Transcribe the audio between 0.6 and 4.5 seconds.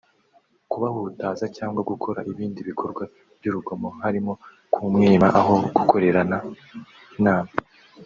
kubahutaza cyangwa gukora ibindi bikorwa by’urugomo harimo